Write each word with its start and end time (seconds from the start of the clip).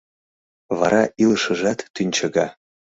—Вара 0.79 1.03
илышыжат 1.23 1.79
тӱнчыга. 1.93 2.47